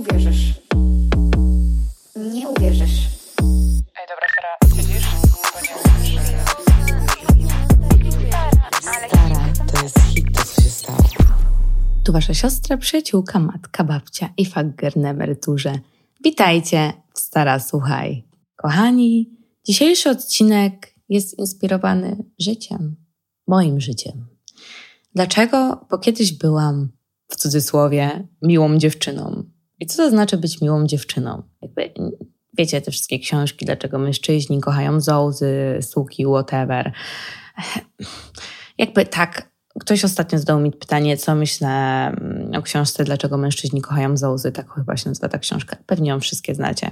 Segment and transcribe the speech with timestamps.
[0.00, 0.54] uwierzysz.
[2.16, 3.08] Nie uwierzysz.
[3.96, 5.06] Ej, dobra, Sara, siedzisz?
[5.52, 5.74] Bo nie
[9.08, 10.98] Stara, to jest hit, to co się stało.
[12.04, 15.78] Tu wasza siostra, przyjaciółka, matka, babcia i fager na emeryturze.
[16.24, 18.24] Witajcie w Stara Słuchaj.
[18.56, 19.30] Kochani,
[19.66, 22.96] dzisiejszy odcinek jest inspirowany życiem,
[23.46, 24.26] moim życiem.
[25.14, 25.86] Dlaczego?
[25.90, 26.88] Bo kiedyś byłam,
[27.28, 29.44] w cudzysłowie, miłą dziewczyną.
[29.80, 31.42] I co to znaczy być miłą dziewczyną?
[31.62, 31.92] Jakby,
[32.58, 36.92] wiecie, te wszystkie książki, dlaczego mężczyźni kochają zołzy, suki, whatever.
[38.78, 44.16] Jakby tak, ktoś ostatnio zadał mi pytanie, co myślę mm, o książce Dlaczego mężczyźni kochają
[44.16, 45.76] zołzy, tak chyba się nazywa ta książka.
[45.86, 46.90] Pewnie ją wszystkie znacie.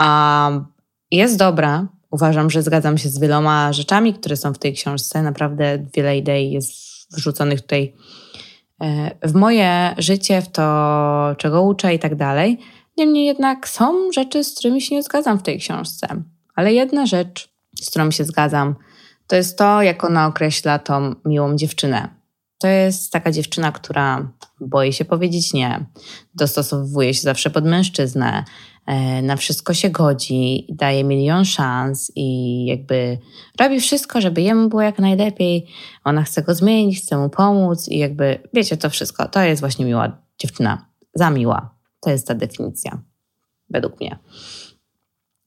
[0.00, 0.50] A
[1.10, 1.88] jest dobra.
[2.10, 5.22] Uważam, że zgadzam się z wieloma rzeczami, które są w tej książce.
[5.22, 6.72] Naprawdę wiele idei jest
[7.16, 7.94] wrzuconych tutaj
[9.22, 12.58] w moje życie, w to, czego uczę i tak dalej.
[12.96, 16.08] Niemniej jednak są rzeczy, z którymi się nie zgadzam w tej książce.
[16.54, 17.48] Ale jedna rzecz,
[17.82, 18.74] z którą się zgadzam,
[19.26, 22.17] to jest to, jak ona określa tą miłą dziewczynę.
[22.58, 25.86] To jest taka dziewczyna, która boi się powiedzieć nie,
[26.34, 28.44] dostosowuje się zawsze pod mężczyznę,
[28.86, 33.18] e, na wszystko się godzi, daje milion szans i jakby
[33.60, 35.66] robi wszystko, żeby jemu było jak najlepiej.
[36.04, 39.28] Ona chce go zmienić, chce mu pomóc i jakby, wiecie, to wszystko.
[39.28, 40.86] To jest właśnie miła dziewczyna.
[41.14, 41.74] Za miła.
[42.00, 43.02] To jest ta definicja,
[43.70, 44.18] według mnie.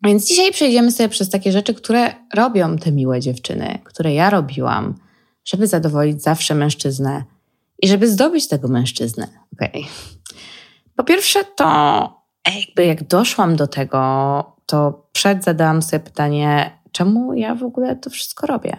[0.04, 4.96] Więc dzisiaj przejdziemy sobie przez takie rzeczy, które robią te miłe dziewczyny, które ja robiłam,
[5.46, 7.24] żeby zadowolić zawsze mężczyznę
[7.82, 9.28] i żeby zdobyć tego mężczyznę.
[9.54, 9.84] Okay.
[10.96, 11.66] Po pierwsze, to
[12.46, 18.10] jakby jak doszłam do tego, to przed zadałam sobie pytanie, czemu ja w ogóle to
[18.10, 18.78] wszystko robię?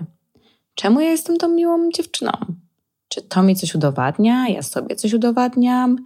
[0.74, 2.32] Czemu ja jestem tą miłą dziewczyną?
[3.08, 4.48] Czy to mi coś udowadnia?
[4.48, 5.96] Ja sobie coś udowadniam?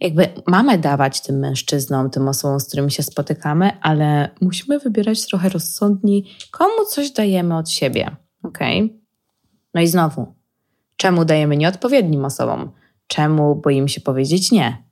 [0.00, 5.48] jakby mamy dawać tym mężczyznom, tym osobom, z którymi się spotykamy, ale musimy wybierać trochę
[5.48, 8.16] rozsądniej, komu coś dajemy od siebie.
[8.42, 8.58] Ok?
[9.74, 10.34] No i znowu,
[10.96, 12.70] czemu dajemy nieodpowiednim osobom?
[13.06, 14.84] Czemu boimy się powiedzieć nie?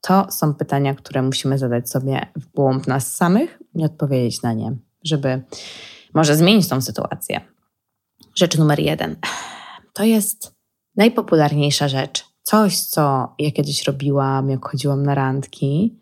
[0.00, 4.76] To są pytania, które musimy zadać sobie w głąb nas samych i odpowiedzieć na nie,
[5.04, 5.42] żeby
[6.14, 7.40] może zmienić tą sytuację.
[8.34, 9.16] Rzecz numer jeden.
[9.92, 10.54] To jest
[10.96, 15.98] najpopularniejsza rzecz, coś, co ja kiedyś robiłam, jak chodziłam na randki,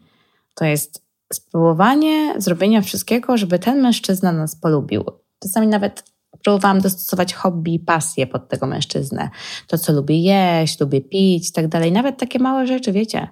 [0.55, 5.05] to jest spróbowanie zrobienia wszystkiego, żeby ten mężczyzna nas polubił.
[5.43, 9.31] Czasami nawet próbowałam dostosować hobby i pasję pod tego mężczyznę.
[9.67, 11.93] To, co lubię jeść, lubię pić i tak dalej.
[11.93, 13.29] Nawet takie małe rzeczy, wiecie.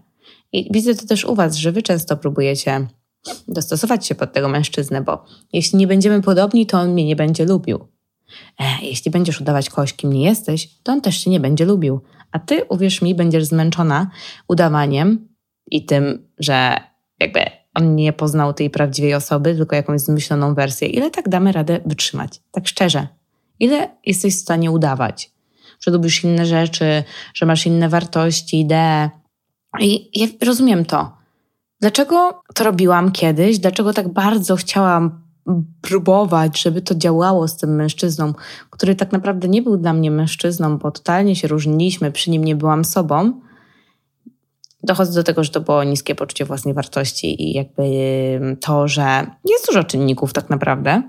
[0.52, 2.86] I widzę to też u Was, że Wy często próbujecie
[3.48, 7.44] dostosować się pod tego mężczyznę, bo jeśli nie będziemy podobni, to on mnie nie będzie
[7.44, 7.88] lubił.
[8.60, 12.00] E, jeśli będziesz udawać kogoś, kim nie jesteś, to on też się nie będzie lubił.
[12.32, 14.10] A ty, uwierz mi, będziesz zmęczona
[14.48, 15.28] udawaniem
[15.70, 16.76] i tym, że
[17.20, 17.40] jakby
[17.74, 20.88] on nie poznał tej prawdziwej osoby, tylko jakąś zmyśloną wersję.
[20.88, 22.40] Ile tak damy radę wytrzymać?
[22.50, 23.08] Tak szczerze.
[23.60, 25.30] Ile jesteś w stanie udawać?
[25.80, 29.10] Że lubisz inne rzeczy, że masz inne wartości, idee.
[29.80, 31.12] I ja rozumiem to.
[31.80, 33.58] Dlaczego to robiłam kiedyś?
[33.58, 35.24] Dlaczego tak bardzo chciałam
[35.80, 38.34] próbować, żeby to działało z tym mężczyzną,
[38.70, 42.56] który tak naprawdę nie był dla mnie mężczyzną, bo totalnie się różniliśmy, przy nim nie
[42.56, 43.40] byłam sobą,
[44.84, 47.84] dochodzę do tego, że to było niskie poczucie własnej wartości i jakby
[48.60, 51.02] to, że jest dużo czynników tak naprawdę,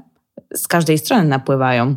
[0.56, 1.96] z każdej strony napływają.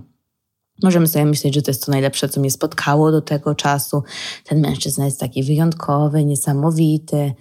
[0.83, 4.03] Możemy sobie myśleć, że to jest to najlepsze, co mnie spotkało do tego czasu.
[4.45, 7.35] Ten mężczyzna jest taki wyjątkowy, niesamowity.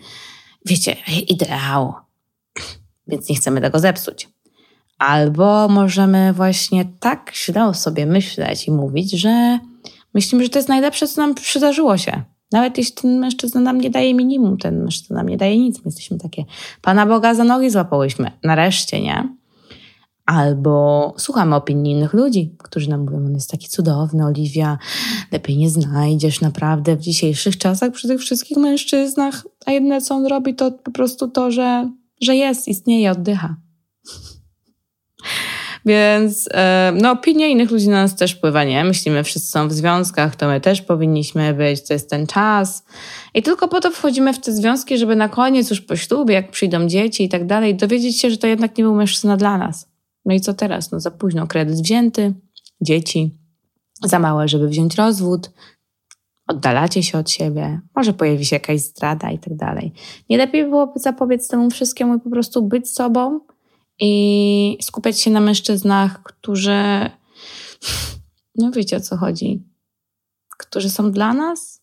[0.66, 0.96] Wiecie,
[1.28, 1.94] ideał.
[3.08, 4.30] Więc nie chcemy tego zepsuć.
[4.98, 9.60] Albo możemy właśnie tak źle o sobie myśleć i mówić, że
[10.14, 12.24] myślimy, że to jest najlepsze, co nam przydarzyło się.
[12.52, 15.78] Nawet jeśli ten mężczyzna nam nie daje minimum, ten mężczyzna nam nie daje nic.
[15.78, 16.46] My jesteśmy takie,
[16.82, 18.32] Pana Boga za nogi złapałyśmy.
[18.44, 19.38] Nareszcie, nie?
[20.26, 24.78] Albo słuchamy opinii innych ludzi, którzy nam mówią, on jest taki cudowny, Oliwia,
[25.32, 30.26] lepiej nie znajdziesz naprawdę w dzisiejszych czasach przy tych wszystkich mężczyznach, a jedyne co on
[30.26, 31.92] robi to po prostu to, że,
[32.22, 33.56] że jest, istnieje, oddycha.
[35.88, 38.84] Więc e, no, opinia innych ludzi na nas też wpływa, nie?
[38.84, 42.86] Myślimy, wszyscy są w związkach, to my też powinniśmy być, to jest ten czas.
[43.34, 46.52] I tylko po to wchodzimy w te związki, żeby na koniec już po ślubie, jak
[46.52, 49.90] przyjdą dzieci i tak dalej, dowiedzieć się, że to jednak nie był mężczyzna dla nas.
[50.26, 50.92] No i co teraz?
[50.92, 52.34] No za późno, kredyt wzięty,
[52.82, 53.38] dzieci,
[54.04, 55.52] za małe, żeby wziąć rozwód,
[56.48, 59.94] oddalacie się od siebie, może pojawi się jakaś zdrada i tak dalej.
[60.30, 63.40] Nie lepiej byłoby zapobiec temu wszystkiemu i po prostu być sobą,
[64.00, 67.10] i skupiać się na mężczyznach, którzy,
[68.56, 69.64] no wiecie o co chodzi,
[70.58, 71.82] którzy są dla nas.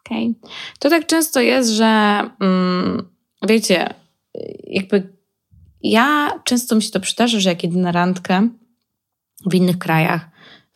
[0.00, 0.34] Okay.
[0.78, 3.08] To tak często jest, że mm,
[3.48, 3.94] wiecie,
[4.64, 5.16] jakby
[5.82, 8.48] ja często mi się to przydarza, że jak idę na randkę
[9.46, 10.30] w innych krajach,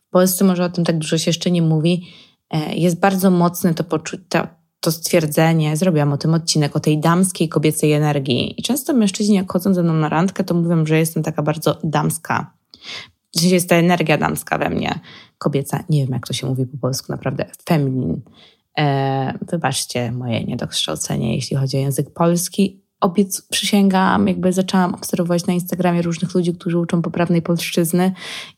[0.07, 2.07] w Polsce może o tym tak dużo się jeszcze nie mówi,
[2.49, 4.47] e, jest bardzo mocne to poczucie,
[4.85, 8.59] to, stwierdzenie, zrobiłam o tym odcinek, o tej damskiej, kobiecej energii.
[8.59, 11.77] I często mężczyźni, jak chodzą ze mną na randkę, to mówią, że jestem taka bardzo
[11.83, 12.55] damska.
[13.35, 14.99] Sensie jest ta energia damska we mnie,
[15.37, 15.83] kobieca.
[15.89, 17.45] Nie wiem, jak to się mówi po polsku, naprawdę.
[17.69, 18.21] Feminin.
[18.77, 22.81] E, wybaczcie moje niedokształcenie, jeśli chodzi o język polski.
[22.99, 28.13] Obiec, przysięgam, jakby zaczęłam obserwować na Instagramie różnych ludzi, którzy uczą poprawnej polszczyzny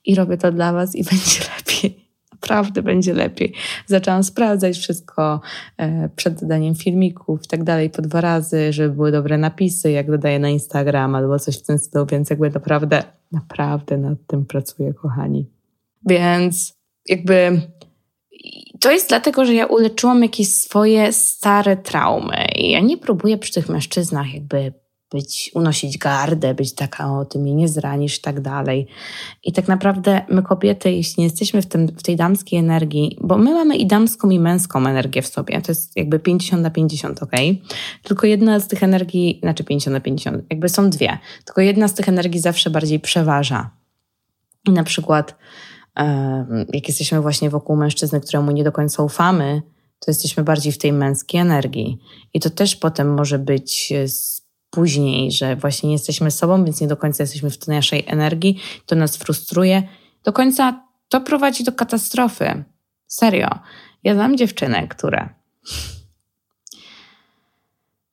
[0.06, 2.07] i robię to dla Was i będzie lepiej.
[2.42, 3.54] Naprawdę będzie lepiej.
[3.86, 5.42] Zaczęłam sprawdzać wszystko
[5.78, 10.12] e, przed dodaniem filmików i tak dalej po dwa razy, żeby były dobre napisy, jak
[10.12, 14.94] dodaję na Instagram albo coś w ten stylu, więc jakby naprawdę, naprawdę nad tym pracuję,
[14.94, 15.46] kochani.
[16.06, 16.74] Więc
[17.10, 17.62] jakby
[18.80, 23.54] to jest dlatego, że ja uleczyłam jakieś swoje stare traumy i ja nie próbuję przy
[23.54, 24.74] tych mężczyznach jakby
[25.12, 28.88] być, unosić gardę, być taka, o, ty mnie nie zranisz tak dalej.
[29.44, 33.38] I tak naprawdę my kobiety, jeśli nie jesteśmy w, tym, w tej damskiej energii, bo
[33.38, 37.24] my mamy i damską i męską energię w sobie, to jest jakby 50 na 50,
[37.24, 37.32] ok?
[38.04, 41.94] Tylko jedna z tych energii, znaczy 50 na 50, jakby są dwie, tylko jedna z
[41.94, 43.70] tych energii zawsze bardziej przeważa.
[44.68, 45.36] I na przykład
[46.74, 49.62] jak jesteśmy właśnie wokół mężczyzny, któremu nie do końca ufamy,
[50.00, 52.00] to jesteśmy bardziej w tej męskiej energii.
[52.34, 54.08] I to też potem może być e,
[54.70, 58.60] później, że właśnie nie jesteśmy sobą, więc nie do końca jesteśmy w tej naszej energii,
[58.86, 59.84] to nas frustruje.
[60.24, 62.64] Do końca to prowadzi do katastrofy.
[63.08, 63.50] Serio.
[64.04, 65.30] Ja znam dziewczyny, które,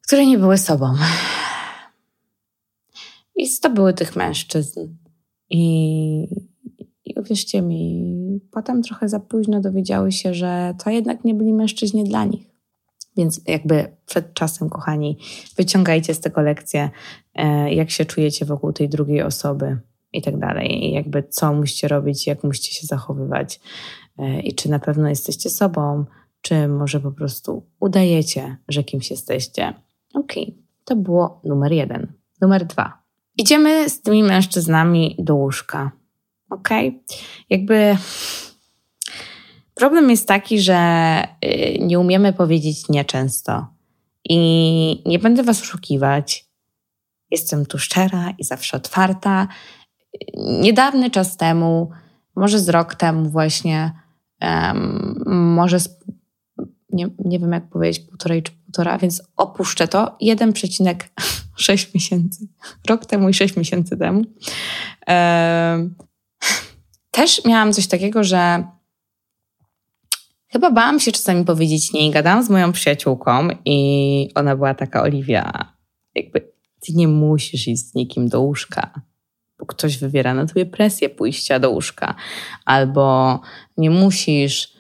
[0.03, 0.95] które nie były sobą.
[3.37, 4.97] I zdobyły tych mężczyzn.
[5.51, 6.27] I,
[7.05, 12.05] i uwierzcie mi, potem trochę za późno dowiedziały się, że to jednak nie byli mężczyźni
[12.05, 12.54] dla nich.
[13.17, 15.19] Więc jakby przed czasem, kochani,
[15.57, 16.91] wyciągajcie z tego lekcję,
[17.35, 19.79] e, jak się czujecie wokół tej drugiej osoby
[20.13, 20.85] i tak dalej.
[20.85, 23.61] I jakby co musicie robić, jak musicie się zachowywać
[24.19, 26.05] e, i czy na pewno jesteście sobą,
[26.41, 29.75] czy może po prostu udajecie, że kimś jesteście.
[30.15, 30.63] Okej, okay.
[30.85, 32.13] to było numer jeden.
[32.41, 33.03] Numer dwa.
[33.39, 35.91] Idziemy z tymi mężczyznami do łóżka.
[36.51, 36.89] Okej?
[36.89, 37.19] Okay?
[37.51, 37.97] Jakby
[39.75, 43.67] problem jest taki, że y, nie umiemy powiedzieć nie często.
[44.29, 46.47] I nie będę was oszukiwać.
[47.31, 49.49] Jestem tu szczera i zawsze otwarta.
[50.37, 51.91] Niedawny czas temu,
[52.37, 53.93] może z rok temu właśnie,
[54.41, 55.23] um,
[55.55, 55.99] może z,
[56.93, 60.17] nie, nie wiem jak powiedzieć, półtorej czy półtora, więc opuszczę to.
[60.23, 62.49] 1,6 miesięcy.
[62.89, 64.23] Rok temu i 6 miesięcy temu.
[65.09, 65.95] Um,
[67.11, 68.65] też miałam coś takiego, że
[70.55, 75.03] chyba bałam się czasami powiedzieć nie i gadałam z moją przyjaciółką i ona była taka,
[75.03, 75.75] Oliwia,
[76.15, 76.41] jakby
[76.81, 79.01] ty nie musisz iść z nikim do łóżka,
[79.59, 82.15] bo ktoś wywiera na tobie presję pójścia do łóżka,
[82.65, 83.41] albo
[83.77, 84.73] nie musisz,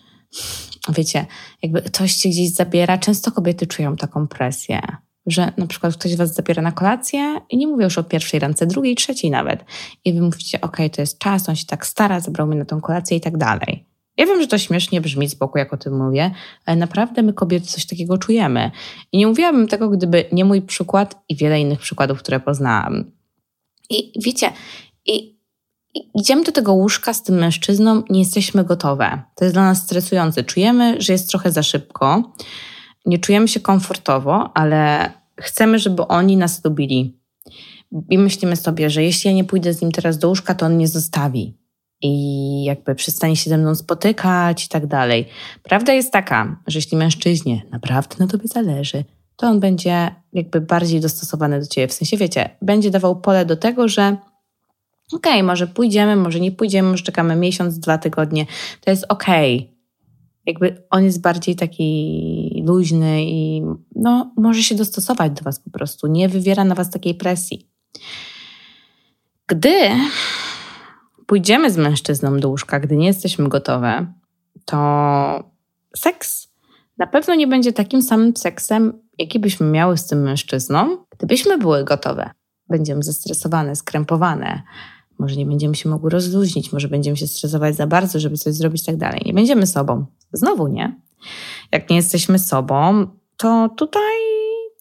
[0.88, 1.26] wiecie,
[1.62, 4.80] jakby ktoś cię gdzieś zabiera, często kobiety czują taką presję,
[5.26, 8.66] że na przykład ktoś was zabiera na kolację i nie mówię już o pierwszej randce,
[8.66, 9.64] drugiej, trzeciej nawet.
[10.04, 12.80] I wy mówicie, ok, to jest czas, on się tak stara, zabrał mnie na tą
[12.80, 13.93] kolację i tak dalej.
[14.16, 16.30] Ja wiem, że to śmiesznie brzmi z boku, jak o tym mówię,
[16.66, 18.70] ale naprawdę my kobiety coś takiego czujemy.
[19.12, 23.04] I nie mówiłabym tego, gdyby nie mój przykład i wiele innych przykładów, które poznałam.
[23.90, 24.52] I wiecie,
[25.06, 25.38] i,
[25.94, 29.22] i idziemy do tego łóżka z tym mężczyzną, nie jesteśmy gotowe.
[29.34, 30.44] To jest dla nas stresujące.
[30.44, 32.32] Czujemy, że jest trochę za szybko
[33.06, 37.20] nie czujemy się komfortowo, ale chcemy, żeby oni nas lubili.
[38.10, 40.74] I myślimy sobie, że jeśli ja nie pójdę z nim teraz do łóżka, to on
[40.74, 41.54] mnie zostawi
[42.04, 45.28] i jakby przestanie się ze mną spotykać i tak dalej.
[45.62, 49.04] Prawda jest taka, że jeśli mężczyźnie naprawdę na tobie zależy,
[49.36, 51.88] to on będzie jakby bardziej dostosowany do ciebie.
[51.88, 54.16] W sensie, wiecie, będzie dawał pole do tego, że
[55.12, 58.46] okej, okay, może pójdziemy, może nie pójdziemy, może czekamy miesiąc, dwa tygodnie.
[58.80, 59.56] To jest okej.
[59.56, 59.74] Okay
[60.46, 63.62] jakby on jest bardziej taki luźny i
[63.96, 67.68] no, może się dostosować do Was po prostu, nie wywiera na Was takiej presji.
[69.46, 69.90] Gdy
[71.26, 74.06] pójdziemy z mężczyzną do łóżka, gdy nie jesteśmy gotowe,
[74.64, 75.50] to
[75.96, 76.54] seks
[76.98, 81.84] na pewno nie będzie takim samym seksem, jaki byśmy miały z tym mężczyzną, gdybyśmy były
[81.84, 82.30] gotowe.
[82.68, 84.62] Będziemy zestresowane, skrępowane,
[85.18, 88.84] może nie będziemy się mogły rozluźnić, może będziemy się stresować za bardzo, żeby coś zrobić
[88.84, 89.22] tak dalej.
[89.26, 90.06] Nie będziemy sobą.
[90.32, 91.00] Znowu nie.
[91.72, 94.14] Jak nie jesteśmy sobą, to tutaj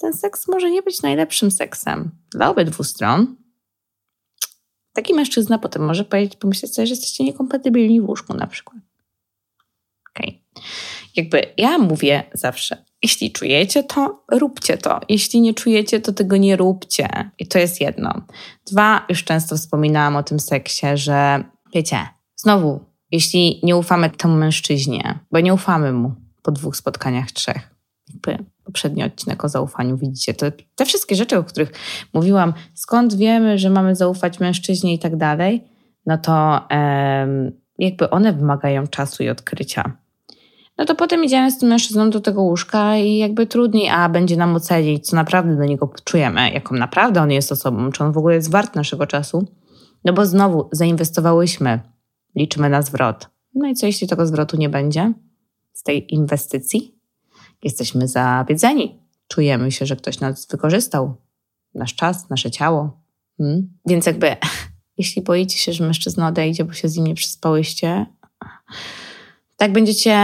[0.02, 3.36] ten seks może nie być najlepszym seksem dla obydwu stron.
[4.94, 8.78] Taki mężczyzna potem może powiedzieć, pomyśleć sobie, że jesteście niekompatybilni w łóżku na przykład.
[10.16, 10.40] Okay.
[11.16, 15.00] jakby ja mówię zawsze, jeśli czujecie to, róbcie to.
[15.10, 17.32] Jeśli nie czujecie, to tego nie róbcie.
[17.40, 18.22] I to jest jedno.
[18.72, 21.98] Dwa, już często wspominałam o tym seksie, że wiecie,
[22.36, 27.76] znowu, jeśli nie ufamy temu mężczyźnie, bo nie ufamy mu po dwóch spotkaniach, trzech,
[28.10, 31.72] jakby poprzedni odcinek o zaufaniu, widzicie, to te wszystkie rzeczy, o których
[32.14, 35.64] mówiłam, skąd wiemy, że mamy zaufać mężczyźnie i tak dalej,
[36.06, 39.98] no to em, jakby one wymagają czasu i odkrycia.
[40.78, 44.38] No to potem idziemy z tym mężczyzną do tego łóżka i jakby trudniej, a będzie
[44.38, 48.18] nam ocenić, co naprawdę do niego czujemy, jaką naprawdę on jest osobą, czy on w
[48.18, 49.48] ogóle jest wart naszego czasu.
[50.06, 51.80] No bo znowu zainwestowałyśmy,
[52.36, 53.30] liczymy na zwrot.
[53.56, 55.14] No i co jeśli tego zwrotu nie będzie
[55.74, 57.03] z tej inwestycji?
[57.64, 59.00] Jesteśmy zawiedzeni.
[59.28, 61.16] Czujemy się, że ktoś nas wykorzystał.
[61.76, 63.02] Nasz czas, nasze ciało.
[63.38, 63.70] Hmm?
[63.86, 64.36] Więc jakby,
[64.98, 68.06] jeśli boicie się, że mężczyzna odejdzie, bo się z nim nie przyspałyście,
[69.58, 70.16] tak będziecie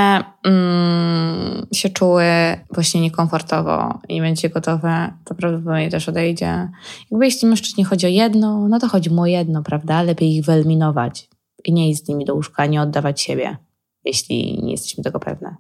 [0.46, 2.25] mm, się czuły
[2.74, 6.69] właśnie niekomfortowo i nie będziecie gotowe, to prawdopodobnie też odejdzie.
[7.12, 10.01] Jakby jeśli mężczyźnie chodzi o jedno, no to chodzi mu o jedno, prawda?
[10.01, 11.29] Lepiej ich wyeliminować
[11.65, 13.58] i nie iść z nimi do łóżka, nie oddawać siebie,
[14.05, 15.55] jeśli nie jesteśmy tego pewne.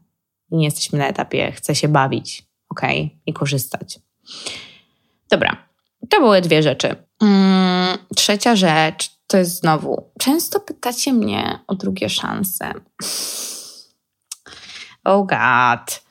[0.51, 2.81] I nie jesteśmy na etapie, chcę się bawić, ok?
[3.25, 3.99] I korzystać.
[5.29, 5.67] Dobra,
[6.09, 6.95] to były dwie rzeczy.
[7.21, 12.73] Mm, trzecia rzecz to jest znowu, często pytacie mnie o drugie szanse.
[15.03, 16.08] Oh God.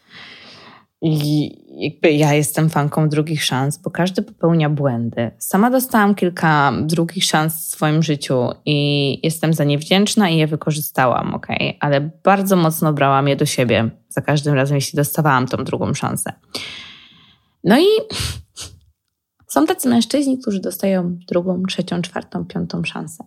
[1.03, 1.51] I
[1.85, 5.31] jakby ja jestem fanką drugich szans, bo każdy popełnia błędy.
[5.39, 10.47] Sama dostałam kilka drugich szans w swoim życiu i jestem za nie wdzięczna i je
[10.47, 11.47] wykorzystałam, ok?
[11.81, 16.33] Ale bardzo mocno brałam je do siebie za każdym razem, jeśli dostawałam tą drugą szansę.
[17.65, 17.87] No i
[19.53, 23.25] są tacy mężczyźni, którzy dostają drugą, trzecią, czwartą, piątą szansę.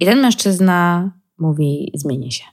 [0.00, 2.44] I ten mężczyzna mówi: Zmienię się.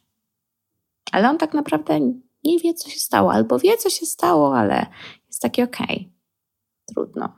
[1.12, 2.00] Ale on tak naprawdę
[2.44, 4.86] nie wie, co się stało, albo wie, co się stało, ale
[5.28, 5.96] jest taki okej.
[5.96, 6.14] Okay.
[6.86, 7.30] Trudno.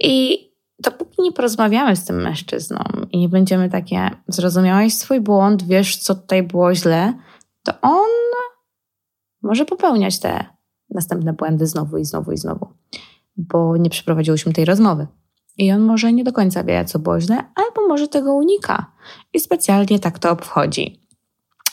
[0.00, 0.46] I
[0.78, 2.78] dopóki nie porozmawiamy z tym mężczyzną
[3.12, 7.12] i nie będziemy takie, zrozumiałeś swój błąd, wiesz, co tutaj było źle,
[7.62, 8.06] to on
[9.42, 10.44] może popełniać te
[10.90, 12.68] następne błędy znowu i znowu i znowu,
[13.36, 15.06] bo nie przeprowadziłyśmy tej rozmowy.
[15.58, 18.92] I on może nie do końca wie, co było źle, albo może tego unika
[19.32, 21.05] i specjalnie tak to obchodzi.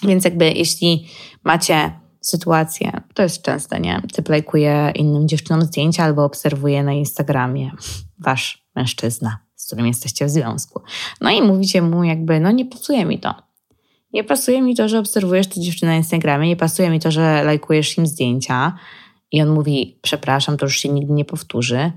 [0.03, 1.07] Więc jakby jeśli
[1.43, 4.01] macie sytuację, to jest częste, nie?
[4.13, 7.71] Typ lajkuje innym dziewczynom zdjęcia albo obserwuje na Instagramie
[8.19, 10.81] wasz mężczyzna, z którym jesteście w związku.
[11.21, 13.35] No i mówicie mu jakby, no nie pasuje mi to.
[14.13, 17.43] Nie pasuje mi to, że obserwujesz tę dziewczynę na Instagramie, nie pasuje mi to, że
[17.43, 18.77] lajkujesz im zdjęcia.
[19.31, 21.91] I on mówi, przepraszam, to już się nigdy nie powtórzy.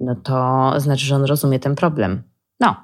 [0.00, 2.22] No to znaczy, że on rozumie ten problem.
[2.60, 2.76] No,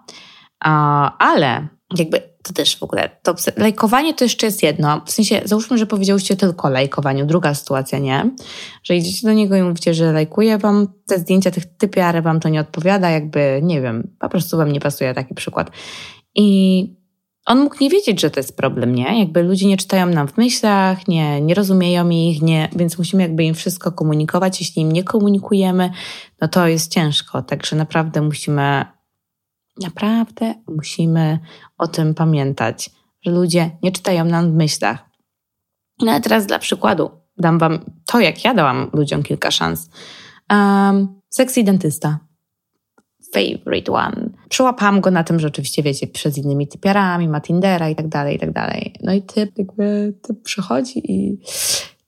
[1.18, 5.00] ale jakby to też w ogóle, to lajkowanie to jeszcze jest jedno.
[5.06, 7.26] W sensie, załóżmy, że powiedziałyście tylko o lajkowaniu.
[7.26, 8.30] Druga sytuacja, nie?
[8.85, 12.49] Że idziecie do niego i mówicie, że lajkuje wam te zdjęcia tych typiary, wam to
[12.49, 15.70] nie odpowiada, jakby, nie wiem, po prostu wam nie pasuje taki przykład.
[16.35, 17.00] I
[17.47, 19.18] on mógł nie wiedzieć, że to jest problem, nie?
[19.18, 23.44] Jakby ludzie nie czytają nam w myślach, nie, nie rozumieją ich, nie, więc musimy jakby
[23.44, 24.61] im wszystko komunikować.
[24.61, 25.90] Jeśli im nie komunikujemy,
[26.40, 27.42] no to jest ciężko.
[27.42, 28.85] Także naprawdę musimy
[29.82, 31.38] Naprawdę musimy
[31.78, 32.90] o tym pamiętać,
[33.22, 35.10] że ludzie nie czytają nam w myślach.
[36.02, 39.90] No ale teraz dla przykładu dam wam to, jak ja dałam ludziom kilka szans.
[40.50, 42.18] Um, sexy dentysta.
[43.34, 44.30] Favorite one.
[44.48, 48.36] Przyłapałam go na tym, że oczywiście, wiecie, przez innymi typiarami, ma Tindera i tak dalej,
[48.36, 48.94] i tak dalej.
[49.02, 51.38] No i typ jakby typ przychodzi i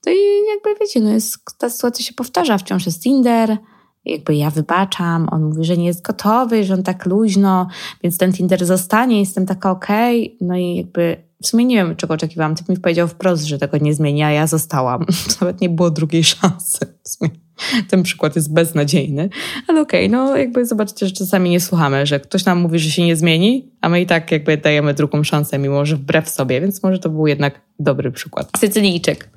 [0.01, 0.17] to i
[0.53, 2.57] jakby wiecie, no jest, ta sytuacja się powtarza.
[2.57, 3.57] Wciąż jest Tinder,
[4.05, 7.67] jakby ja wybaczam, on mówi, że nie jest gotowy, że on tak luźno,
[8.03, 10.47] więc ten Tinder zostanie, jestem taka okej, okay.
[10.47, 12.55] no i jakby w sumie nie wiem, czego oczekiwałam.
[12.55, 15.05] Typ mi powiedział wprost, że tego nie zmieni, a ja zostałam.
[15.41, 16.79] Nawet nie było drugiej szansy.
[17.03, 17.29] W sumie
[17.89, 19.29] ten przykład jest beznadziejny,
[19.67, 22.91] ale okej, okay, no jakby zobaczcie, że czasami nie słuchamy, że ktoś nam mówi, że
[22.91, 26.61] się nie zmieni, a my i tak jakby dajemy drugą szansę, mimo że wbrew sobie,
[26.61, 28.49] więc może to był jednak dobry przykład.
[28.57, 29.29] Sycylijczyk.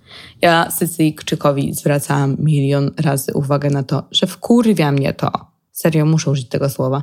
[0.42, 5.30] Ja Sycylijczykowi zwracałam milion razy uwagę na to, że wkurwia mnie to,
[5.72, 7.02] serio muszę użyć tego słowa,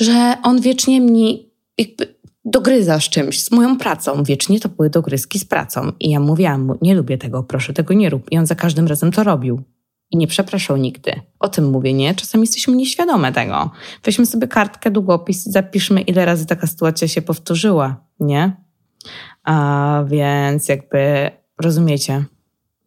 [0.00, 4.22] że on wiecznie mi jakby dogryza z czymś, z moją pracą.
[4.22, 5.92] Wiecznie to były dogryzki z pracą.
[6.00, 8.26] I ja mówiłam mu, nie lubię tego, proszę tego nie rób.
[8.30, 9.62] I on za każdym razem to robił.
[10.10, 11.12] I nie przepraszał nigdy.
[11.38, 12.14] O tym mówię, nie?
[12.14, 13.70] Czasami jesteśmy nieświadome tego.
[14.04, 18.56] Weźmy sobie kartkę, długopis i zapiszmy, ile razy taka sytuacja się powtórzyła, nie?
[19.44, 22.24] A więc jakby rozumiecie.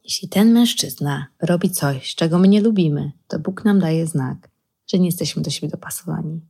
[0.04, 4.50] Jeśli ten mężczyzna robi coś, czego my nie lubimy, to Bóg nam daje znak,
[4.88, 6.42] że nie jesteśmy do siebie dopasowani.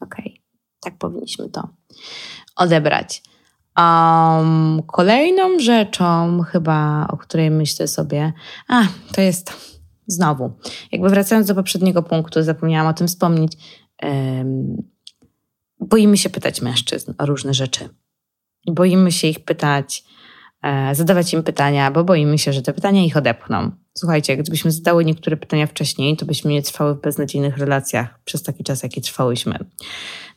[0.00, 0.42] Okej, okay.
[0.80, 1.68] tak powinniśmy to
[2.56, 3.22] odebrać.
[3.78, 8.32] Um, kolejną rzeczą, chyba, o której myślę sobie,
[8.68, 8.82] a
[9.14, 9.71] to jest
[10.12, 10.52] znowu,
[10.92, 13.52] jakby wracając do poprzedniego punktu, zapomniałam o tym wspomnieć.
[15.80, 17.88] Boimy się pytać mężczyzn o różne rzeczy.
[18.66, 20.04] Boimy się ich pytać,
[20.62, 23.70] e, zadawać im pytania, bo boimy się, że te pytania ich odepchną.
[23.94, 28.64] Słuchajcie, gdybyśmy zadały niektóre pytania wcześniej, to byśmy nie trwały w beznadziejnych relacjach przez taki
[28.64, 29.58] czas, jaki trwałyśmy.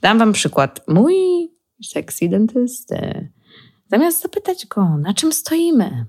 [0.02, 0.82] Dam wam przykład.
[0.88, 1.16] Mój
[1.84, 3.30] sexy dentysty.
[3.92, 6.06] Zamiast zapytać go, na czym stoimy,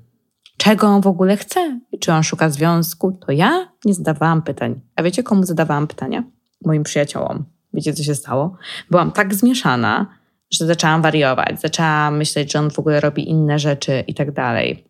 [0.66, 4.80] czego on w ogóle chce czy on szuka związku, to ja nie zadawałam pytań.
[4.96, 6.24] A wiecie, komu zadawałam pytania?
[6.64, 7.44] Moim przyjaciołom.
[7.74, 8.56] Wiecie, co się stało?
[8.90, 10.06] Byłam tak zmieszana,
[10.50, 14.84] że zaczęłam wariować, zaczęłam myśleć, że on w ogóle robi inne rzeczy i tak dalej.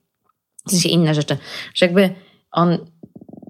[0.66, 1.36] W sensie inne rzeczy,
[1.74, 2.10] że jakby
[2.52, 2.78] on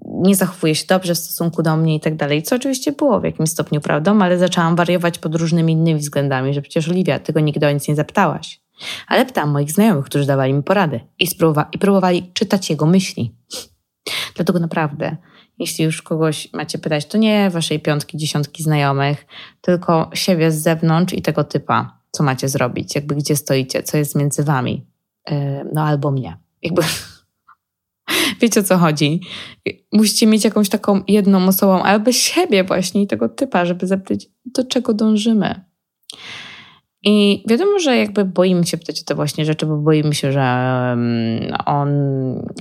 [0.04, 3.25] nie zachowuje się dobrze w stosunku do mnie i tak dalej, co oczywiście było w
[3.25, 7.66] jakimś stopniu prawdą, ale zaczęłam wariować pod różnymi innymi względami, że przecież Oliwia, tego nigdy
[7.66, 8.65] o nic nie zapytałaś.
[9.06, 13.35] Ale pytałam moich znajomych, którzy dawali mi porady i, spróbowa- i próbowali czytać jego myśli.
[14.35, 15.16] Dlatego naprawdę,
[15.59, 19.26] jeśli już kogoś macie pytać, to nie waszej piątki, dziesiątki znajomych,
[19.61, 24.14] tylko siebie z zewnątrz i tego typa, co macie zrobić, jakby gdzie stoicie, co jest
[24.14, 24.87] między wami,
[25.30, 25.37] yy,
[25.73, 26.38] no albo mnie.
[26.62, 26.83] Jakby
[28.40, 29.21] Wiecie o co chodzi.
[29.92, 34.64] Musicie mieć jakąś taką jedną osobą, albo siebie właśnie i tego typa, żeby zapytać, do
[34.64, 35.64] czego dążymy.
[37.09, 40.43] I wiadomo, że jakby boimy się pytać o te właśnie rzeczy, bo boimy się, że
[41.67, 41.91] on,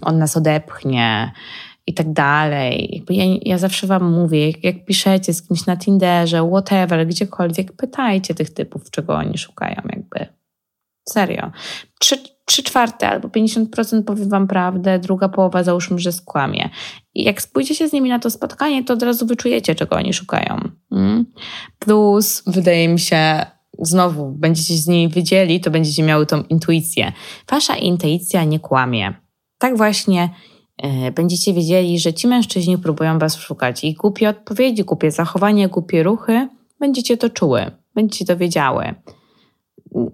[0.02, 1.32] on nas odepchnie
[1.88, 2.90] i tak dalej.
[2.94, 7.72] Jakby ja, ja zawsze wam mówię, jak, jak piszecie z kimś na Tinderze, whatever, gdziekolwiek,
[7.72, 10.28] pytajcie tych typów, czego oni szukają jakby.
[11.10, 11.52] Serio.
[12.00, 16.70] Trzy, trzy czwarte albo 50% powiem wam prawdę, druga połowa załóżmy, że skłamie.
[17.14, 20.70] I jak spójdziecie z nimi na to spotkanie, to od razu wyczujecie, czego oni szukają.
[20.92, 21.26] Mm?
[21.80, 23.46] Plus, wydaje mi się,
[23.80, 27.12] znowu będziecie z nimi wiedzieli, to będziecie miały tą intuicję.
[27.50, 29.14] Wasza intuicja nie kłamie.
[29.58, 30.30] Tak właśnie
[30.84, 36.04] yy, będziecie wiedzieli, że ci mężczyźni próbują was szukać i głupie odpowiedzi, głupie zachowanie, głupie
[36.04, 38.96] ruchy, będziecie to czuły, będziecie to wiedziały.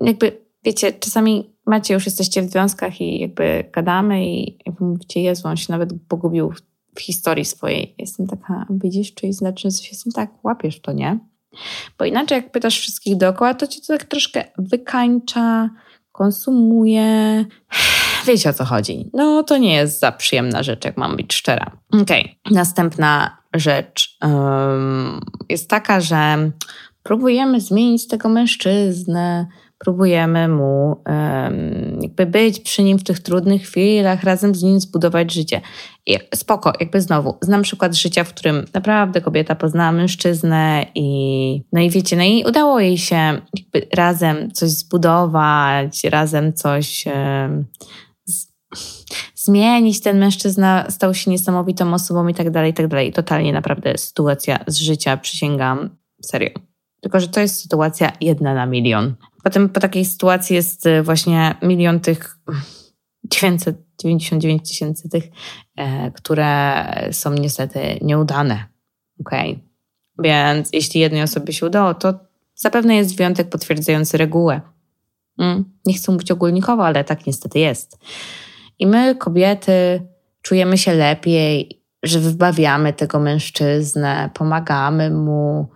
[0.01, 5.47] Jakby, wiecie, czasami macie, już jesteście w związkach i jakby gadamy i jakby mówicie, Jezu,
[5.47, 6.61] on się nawet pogubił w,
[6.95, 7.95] w historii swojej.
[7.97, 11.30] Jestem taka, widzisz, czyli znaczy, że coś jestem tak, łapiesz to, nie?
[11.99, 15.69] Bo inaczej jak pytasz wszystkich dookoła, to cię to tak troszkę wykańcza,
[16.11, 17.45] konsumuje.
[18.27, 19.09] Wiecie o co chodzi.
[19.13, 21.71] No to nie jest za przyjemna rzecz, jak mam być szczera.
[22.01, 22.55] Okej, okay.
[22.55, 26.51] następna rzecz um, jest taka, że
[27.03, 29.47] próbujemy zmienić tego mężczyznę,
[29.83, 31.03] próbujemy mu
[32.01, 35.61] jakby być przy nim w tych trudnych chwilach, razem z nim zbudować życie.
[36.05, 41.81] I spoko, jakby znowu, znam przykład życia, w którym naprawdę kobieta poznała mężczyznę i no
[41.81, 47.05] i wiecie, no i udało jej się jakby razem coś zbudować, razem coś
[48.25, 48.47] z,
[49.35, 50.01] zmienić.
[50.01, 53.13] Ten mężczyzna stał się niesamowitą osobą i tak dalej, i tak dalej.
[53.13, 55.89] Totalnie naprawdę sytuacja z życia, przysięgam,
[56.21, 56.49] serio.
[57.01, 59.15] Tylko, że to jest sytuacja jedna na milion.
[59.43, 62.37] Potem po takiej sytuacji jest y, właśnie milion tych
[63.29, 65.23] 999 tysięcy tych,
[65.75, 68.65] e, które są niestety nieudane.
[69.19, 69.59] Okay.
[70.19, 72.13] Więc jeśli jednej osobie się udało, to
[72.55, 74.61] zapewne jest wyjątek potwierdzający regułę.
[75.39, 77.97] Mm, nie chcę mówić ogólnikowo, ale tak niestety jest.
[78.79, 80.07] I my, kobiety,
[80.41, 85.69] czujemy się lepiej, że wybawiamy tego mężczyznę, pomagamy mu.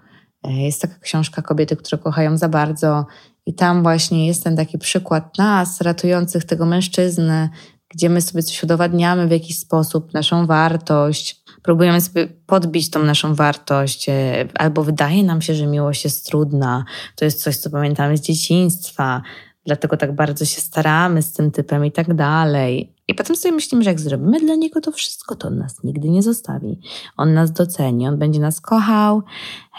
[0.43, 3.05] E, jest taka książka Kobiety, które kochają za bardzo
[3.45, 7.49] i tam właśnie jest ten taki przykład nas, ratujących tego mężczyznę,
[7.89, 13.35] gdzie my sobie coś udowadniamy w jakiś sposób, naszą wartość, próbujemy sobie podbić tą naszą
[13.35, 18.17] wartość, e, albo wydaje nam się, że miłość jest trudna, to jest coś, co pamiętamy
[18.17, 19.21] z dzieciństwa,
[19.65, 22.95] dlatego tak bardzo się staramy z tym typem i tak dalej.
[23.07, 26.09] I potem sobie myślimy, że jak zrobimy dla niego to wszystko, to on nas nigdy
[26.09, 26.79] nie zostawi.
[27.17, 29.21] On nas doceni, on będzie nas kochał,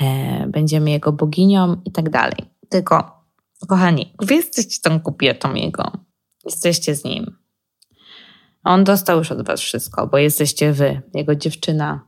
[0.01, 2.39] e, będziemy jego boginią i tak dalej.
[2.69, 3.16] Tylko
[3.69, 5.93] Kochani, wy jesteście tą kobietą jego.
[6.45, 7.37] Jesteście z nim.
[8.65, 12.01] On dostał już od was wszystko, bo jesteście wy, jego dziewczyna,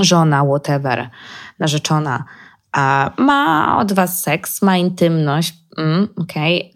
[0.00, 1.10] żona, whatever,
[1.58, 2.24] narzeczona.
[2.72, 6.70] A ma od was seks, ma intymność, mm, okay.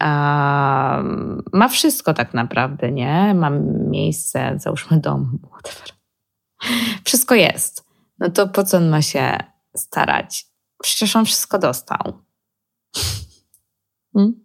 [1.53, 3.33] ma wszystko tak naprawdę, nie?
[3.33, 3.49] Ma
[3.89, 5.89] miejsce, załóżmy dom, whatever.
[7.05, 7.85] Wszystko jest.
[8.19, 9.37] No to po co on ma się
[9.75, 10.45] starać?
[10.81, 12.13] Przecież on wszystko dostał.
[14.13, 14.43] Hmm?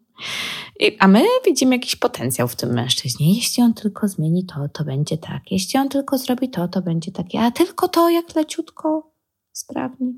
[0.98, 3.34] A my widzimy jakiś potencjał w tym mężczyźnie.
[3.34, 5.42] Jeśli on tylko zmieni to, to będzie tak.
[5.50, 7.40] Jeśli on tylko zrobi to, to będzie takie.
[7.40, 9.12] A tylko to, jak leciutko
[9.52, 10.16] sprawni.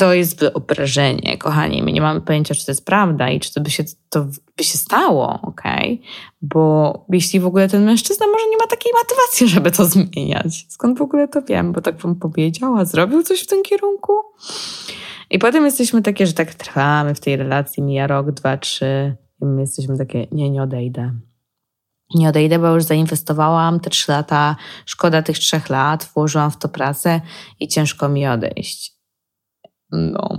[0.00, 1.82] to jest wyobrażenie, kochani.
[1.82, 4.26] My nie mamy pojęcia, czy to jest prawda i czy to by się, to
[4.56, 5.38] by się stało?
[5.42, 5.98] Okay?
[6.42, 10.66] Bo jeśli w ogóle ten mężczyzna może nie ma takiej motywacji, żeby to zmieniać.
[10.68, 11.72] Skąd w ogóle to wiem?
[11.72, 14.12] Bo tak wam powiedziała, zrobił coś w tym kierunku?
[15.30, 19.46] I potem jesteśmy takie, że tak trwamy w tej relacji, mija rok, dwa, trzy i
[19.46, 21.14] my jesteśmy takie, nie, nie odejdę.
[22.14, 26.68] Nie odejdę, bo już zainwestowałam te trzy lata, szkoda tych trzech lat, włożyłam w to
[26.68, 27.20] pracę
[27.60, 28.96] i ciężko mi odejść.
[29.92, 30.38] No.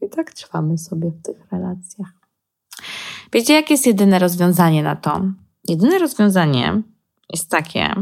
[0.00, 2.12] I tak trwamy sobie w tych relacjach.
[3.32, 5.20] Wiecie, jakie jest jedyne rozwiązanie na to?
[5.68, 6.82] Jedyne rozwiązanie
[7.32, 7.94] jest takie,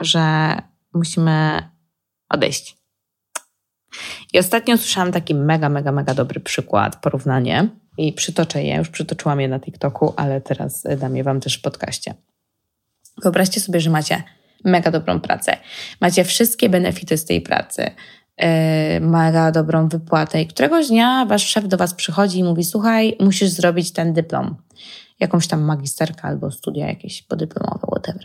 [0.00, 0.54] że
[0.94, 1.62] musimy
[2.28, 2.77] odejść.
[4.32, 7.68] I ostatnio słyszałam taki mega, mega, mega dobry przykład, porównanie.
[7.98, 11.62] I przytoczę je, już przytoczyłam je na TikToku, ale teraz dam je Wam też w
[11.62, 12.14] podcaście.
[13.22, 14.22] Wyobraźcie sobie, że macie
[14.64, 15.56] mega dobrą pracę,
[16.00, 17.90] macie wszystkie benefity z tej pracy,
[18.38, 18.46] yy,
[19.00, 20.42] mega dobrą wypłatę.
[20.42, 24.56] I któregoś dnia Wasz szef do Was przychodzi i mówi, słuchaj, musisz zrobić ten dyplom
[25.20, 28.24] jakąś tam magisterkę albo studia jakieś podyplomowe, whatever.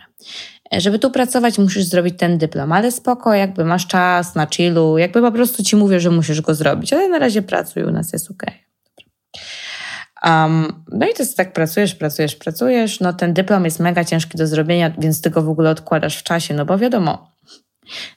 [0.74, 4.98] E, żeby tu pracować, musisz zrobić ten dyplom, ale spoko, jakby masz czas na chillu,
[4.98, 8.14] jakby po prostu ci mówię, że musisz go zrobić, ale na razie pracuj, u nas
[8.14, 8.44] jest ok.
[10.26, 14.38] Um, no i to jest tak, pracujesz, pracujesz, pracujesz, no ten dyplom jest mega ciężki
[14.38, 17.34] do zrobienia, więc ty go w ogóle odkładasz w czasie, no bo wiadomo,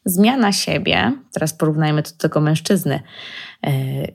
[0.05, 3.00] zmiana siebie, teraz porównajmy to do tego mężczyzny,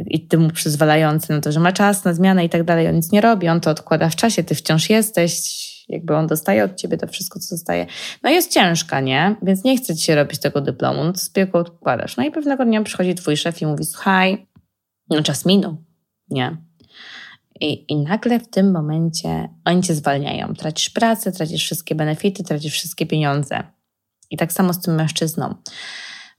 [0.08, 2.96] i ty mu przyzwalający na to, że ma czas na zmianę i tak dalej, on
[2.96, 6.76] nic nie robi, on to odkłada w czasie, ty wciąż jesteś, jakby on dostaje od
[6.76, 7.86] ciebie to wszystko, co zostaje.
[8.24, 9.36] No jest ciężka, nie?
[9.42, 12.18] Więc nie chce ci się robić tego dyplomu, no to go odkładasz.
[12.18, 14.48] No i pewnego dnia przychodzi twój szef i mówi, słuchaj,
[15.10, 15.78] no czas minął,
[16.30, 16.58] nie?
[17.62, 20.54] I, I nagle w tym momencie oni cię zwalniają.
[20.54, 23.64] Tracisz pracę, tracisz wszystkie benefity, tracisz wszystkie pieniądze.
[24.32, 25.56] I tak samo z tym mężczyzną.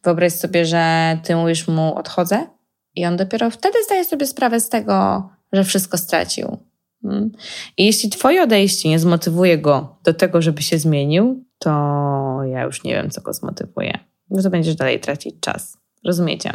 [0.05, 2.47] Wyobraź sobie, że ty mówisz mu odchodzę,
[2.95, 6.59] i on dopiero wtedy zdaje sobie sprawę z tego, że wszystko stracił.
[7.05, 7.33] Mm.
[7.77, 11.71] I jeśli twoje odejście nie zmotywuje go do tego, żeby się zmienił, to
[12.45, 13.99] ja już nie wiem, co go zmotywuje.
[14.31, 15.77] No to będziesz dalej tracić czas.
[16.05, 16.53] Rozumiecie?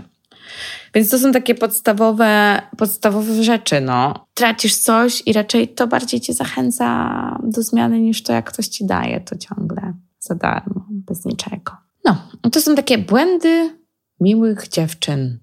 [0.93, 3.81] Więc to są takie podstawowe, podstawowe rzeczy.
[3.81, 4.27] No.
[4.33, 8.85] Tracisz coś i raczej to bardziej cię zachęca do zmiany niż to, jak ktoś ci
[8.85, 9.93] daje to ciągle
[10.27, 11.71] za darmo, bez niczego.
[12.05, 12.17] No,
[12.51, 13.77] to są takie błędy
[14.19, 15.39] miłych dziewczyn.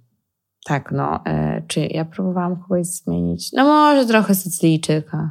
[0.65, 1.25] Tak, no.
[1.27, 3.53] E, czy ja próbowałam kogoś zmienić?
[3.53, 5.31] No może trochę Sycylijczyka.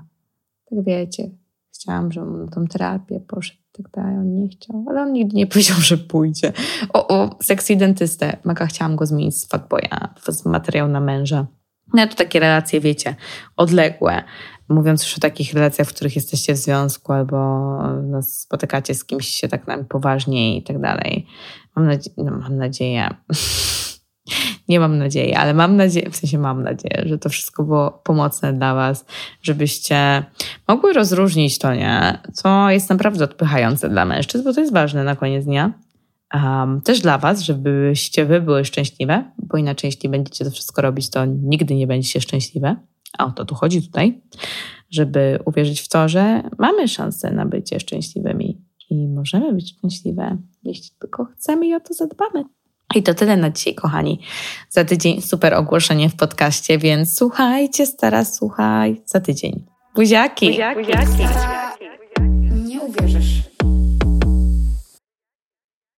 [0.70, 1.30] Tak wiecie.
[1.74, 4.18] Chciałam, żeby on na tą terapię poszedł tak dalej.
[4.18, 6.54] On nie chciał, ale on nigdy nie powiedział, że pójdzie.
[6.94, 8.38] O, o, seksy dentystę.
[8.46, 11.48] Mega chciałam go zmienić z fuckboya, z materiału na męża.
[11.94, 13.16] No to takie relacje, wiecie,
[13.58, 14.24] odległe.
[14.70, 17.38] Mówiąc już o takich relacjach, w których jesteście w związku albo
[18.04, 21.28] no, spotykacie z kimś się tak poważniej i tak dalej.
[21.76, 23.10] Mam, nadzie no, mam nadzieję,
[24.70, 28.54] nie mam nadziei, ale mam nadzieję, w sensie mam nadzieję, że to wszystko było pomocne
[28.54, 29.06] dla Was,
[29.42, 30.24] żebyście
[30.68, 32.20] mogły rozróżnić to, nie?
[32.34, 35.74] Co jest naprawdę odpychające dla mężczyzn, bo to jest ważne na koniec dnia.
[36.34, 41.10] Um, też dla Was, żebyście Wy były szczęśliwe, bo inaczej, jeśli będziecie to wszystko robić,
[41.10, 42.76] to nigdy nie będziecie szczęśliwe.
[43.18, 44.22] A o to tu chodzi tutaj,
[44.90, 50.90] żeby uwierzyć w to, że mamy szansę na bycie szczęśliwymi i możemy być szczęśliwe, jeśli
[51.00, 52.44] tylko chcemy i o to zadbamy.
[52.96, 54.20] I to tyle na dzisiaj, kochani.
[54.70, 59.66] Za tydzień super ogłoszenie w podcaście, więc słuchajcie, stara, słuchaj za tydzień.
[59.96, 60.48] Buziaki!
[60.48, 60.82] Buziaki.
[60.82, 61.24] Buziaki.
[62.66, 63.43] Nie uwierzysz.